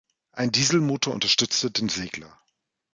[0.31, 2.35] Ein Dieselmotor unterstützte den Segler.